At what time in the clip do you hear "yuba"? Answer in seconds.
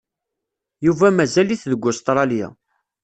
0.85-1.07